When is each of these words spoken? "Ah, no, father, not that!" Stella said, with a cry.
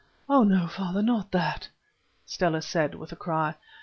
"Ah, 0.27 0.41
no, 0.43 0.65
father, 0.67 1.03
not 1.03 1.29
that!" 1.31 1.69
Stella 2.25 2.63
said, 2.63 2.95
with 2.95 3.11
a 3.11 3.15
cry. 3.15 3.53